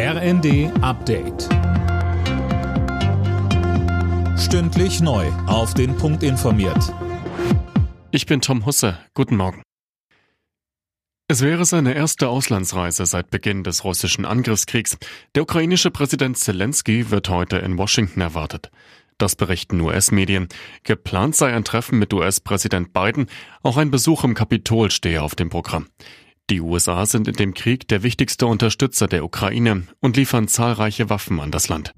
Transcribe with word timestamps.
RND 0.00 0.70
Update. 0.80 1.48
Stündlich 4.38 5.00
neu. 5.00 5.26
Auf 5.48 5.74
den 5.74 5.96
Punkt 5.96 6.22
informiert. 6.22 6.94
Ich 8.12 8.24
bin 8.26 8.40
Tom 8.40 8.64
Husse. 8.64 8.96
Guten 9.14 9.36
Morgen. 9.36 9.64
Es 11.26 11.42
wäre 11.42 11.64
seine 11.64 11.94
erste 11.94 12.28
Auslandsreise 12.28 13.06
seit 13.06 13.30
Beginn 13.30 13.64
des 13.64 13.82
russischen 13.82 14.24
Angriffskriegs. 14.24 14.98
Der 15.34 15.42
ukrainische 15.42 15.90
Präsident 15.90 16.38
Zelensky 16.38 17.10
wird 17.10 17.28
heute 17.28 17.56
in 17.56 17.76
Washington 17.76 18.20
erwartet. 18.20 18.70
Das 19.18 19.34
berichten 19.34 19.80
US-Medien. 19.80 20.46
Geplant 20.84 21.34
sei 21.34 21.52
ein 21.52 21.64
Treffen 21.64 21.98
mit 21.98 22.14
US-Präsident 22.14 22.92
Biden. 22.92 23.26
Auch 23.64 23.76
ein 23.76 23.90
Besuch 23.90 24.22
im 24.22 24.34
Kapitol 24.34 24.92
stehe 24.92 25.22
auf 25.22 25.34
dem 25.34 25.50
Programm. 25.50 25.88
Die 26.50 26.62
USA 26.62 27.04
sind 27.04 27.28
in 27.28 27.34
dem 27.34 27.52
Krieg 27.52 27.88
der 27.88 28.02
wichtigste 28.02 28.46
Unterstützer 28.46 29.06
der 29.06 29.22
Ukraine 29.22 29.82
und 30.00 30.16
liefern 30.16 30.48
zahlreiche 30.48 31.10
Waffen 31.10 31.40
an 31.40 31.50
das 31.50 31.68
Land. 31.68 31.92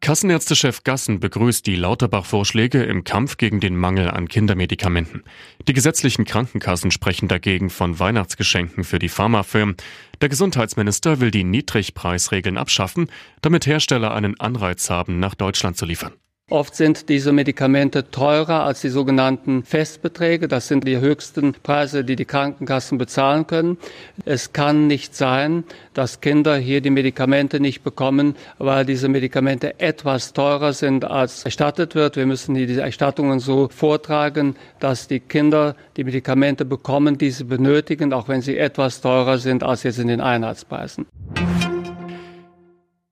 Kassenärztechef 0.00 0.82
Gassen 0.82 1.20
begrüßt 1.20 1.64
die 1.66 1.76
Lauterbach-Vorschläge 1.76 2.82
im 2.82 3.04
Kampf 3.04 3.36
gegen 3.36 3.60
den 3.60 3.76
Mangel 3.76 4.10
an 4.10 4.26
Kindermedikamenten. 4.26 5.22
Die 5.68 5.74
gesetzlichen 5.74 6.24
Krankenkassen 6.24 6.90
sprechen 6.90 7.28
dagegen 7.28 7.70
von 7.70 8.00
Weihnachtsgeschenken 8.00 8.84
für 8.84 8.98
die 8.98 9.10
Pharmafirmen. 9.10 9.76
Der 10.20 10.28
Gesundheitsminister 10.28 11.20
will 11.20 11.30
die 11.30 11.44
Niedrigpreisregeln 11.44 12.56
abschaffen, 12.56 13.10
damit 13.42 13.66
Hersteller 13.66 14.12
einen 14.12 14.40
Anreiz 14.40 14.90
haben, 14.90 15.20
nach 15.20 15.36
Deutschland 15.36 15.76
zu 15.76 15.84
liefern. 15.84 16.14
Oft 16.52 16.74
sind 16.74 17.08
diese 17.08 17.32
Medikamente 17.32 18.10
teurer 18.10 18.64
als 18.64 18.82
die 18.82 18.90
sogenannten 18.90 19.62
Festbeträge. 19.62 20.48
Das 20.48 20.68
sind 20.68 20.86
die 20.86 21.00
höchsten 21.00 21.54
Preise, 21.54 22.04
die 22.04 22.14
die 22.14 22.26
Krankenkassen 22.26 22.98
bezahlen 22.98 23.46
können. 23.46 23.78
Es 24.26 24.52
kann 24.52 24.86
nicht 24.86 25.16
sein, 25.16 25.64
dass 25.94 26.20
Kinder 26.20 26.54
hier 26.56 26.82
die 26.82 26.90
Medikamente 26.90 27.58
nicht 27.58 27.82
bekommen, 27.82 28.36
weil 28.58 28.84
diese 28.84 29.08
Medikamente 29.08 29.80
etwas 29.80 30.34
teurer 30.34 30.74
sind, 30.74 31.06
als 31.06 31.42
erstattet 31.46 31.94
wird. 31.94 32.16
Wir 32.16 32.26
müssen 32.26 32.54
diese 32.54 32.82
Erstattungen 32.82 33.40
so 33.40 33.68
vortragen, 33.68 34.54
dass 34.78 35.08
die 35.08 35.20
Kinder 35.20 35.74
die 35.96 36.04
Medikamente 36.04 36.66
bekommen, 36.66 37.16
die 37.16 37.30
sie 37.30 37.44
benötigen, 37.44 38.12
auch 38.12 38.28
wenn 38.28 38.42
sie 38.42 38.58
etwas 38.58 39.00
teurer 39.00 39.38
sind 39.38 39.62
als 39.62 39.84
jetzt 39.84 39.98
in 39.98 40.08
den 40.08 40.20
Einheitspreisen. 40.20 41.06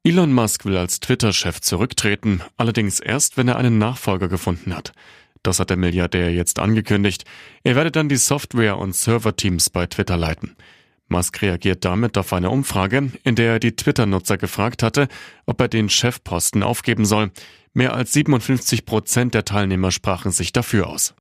Elon 0.03 0.33
Musk 0.33 0.65
will 0.65 0.79
als 0.79 1.01
Twitter-Chef 1.01 1.61
zurücktreten, 1.61 2.41
allerdings 2.57 3.01
erst, 3.01 3.37
wenn 3.37 3.49
er 3.49 3.57
einen 3.57 3.77
Nachfolger 3.77 4.29
gefunden 4.29 4.75
hat. 4.75 4.93
Das 5.43 5.61
hat 5.61 5.69
der 5.69 5.77
Milliardär 5.77 6.33
jetzt 6.33 6.59
angekündigt. 6.59 7.25
Er 7.65 7.77
werde 7.77 7.91
dann 7.91 8.09
die 8.09 8.17
Software- 8.17 8.79
und 8.79 8.95
Server-Teams 8.95 9.69
bei 9.69 9.85
Twitter 9.87 10.17
leiten. 10.17 10.57
Musk 11.09 11.43
reagiert 11.43 11.85
damit 11.85 12.17
auf 12.17 12.33
eine 12.33 12.49
Umfrage, 12.49 13.13
in 13.25 13.35
der 13.35 13.53
er 13.53 13.61
die 13.61 13.77
Twitter-Nutzer 13.77 14.39
gefragt 14.39 14.83
hatte, 14.83 15.07
ob 15.45 15.61
er 15.61 15.69
den 15.69 15.91
Chefposten 15.91 16.63
aufgeben 16.63 17.05
soll. 17.05 17.31
Mehr 17.75 17.95
als 17.95 18.15
57 18.15 18.87
Prozent 18.87 19.35
der 19.35 19.45
Teilnehmer 19.45 19.91
sprachen 19.91 20.33
sich 20.33 20.53
dafür 20.53 20.87
aus. 20.87 21.15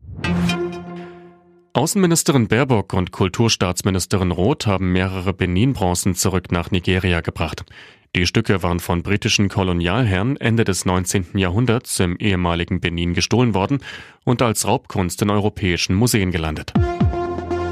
Außenministerin 1.73 2.47
Baerbock 2.47 2.93
und 2.93 3.11
Kulturstaatsministerin 3.11 4.31
Roth 4.31 4.65
haben 4.67 4.93
mehrere 4.93 5.33
Benin-Bronzen 5.33 6.15
zurück 6.15 6.51
nach 6.51 6.71
Nigeria 6.71 7.21
gebracht. 7.21 7.65
Die 8.15 8.25
Stücke 8.25 8.63
waren 8.63 8.79
von 8.79 9.03
britischen 9.03 9.49
Kolonialherren 9.49 10.35
Ende 10.37 10.63
des 10.63 10.85
19. 10.85 11.37
Jahrhunderts 11.37 11.99
im 11.99 12.17
ehemaligen 12.17 12.79
Benin 12.79 13.13
gestohlen 13.13 13.53
worden 13.53 13.79
und 14.25 14.41
als 14.41 14.67
Raubkunst 14.67 15.21
in 15.21 15.29
europäischen 15.29 15.95
Museen 15.95 16.31
gelandet. 16.31 16.73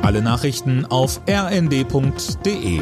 Alle 0.04 0.22
Nachrichten 0.22 0.86
auf 0.86 1.22
rnd.de 1.28 2.82